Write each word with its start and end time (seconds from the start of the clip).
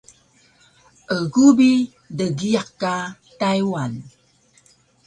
Egu 1.15 1.45
bi 1.57 1.69
dgiyaq 2.17 2.69
ka 2.81 2.93
Taywan 3.39 3.93